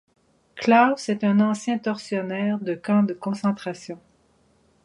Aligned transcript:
Klaus 0.55 1.09
est 1.09 1.23
un 1.23 1.39
ancien 1.41 1.77
tortionnaire 1.77 2.57
de 2.59 2.73
camp 2.73 3.03
de 3.03 3.13
concentration. 3.13 3.99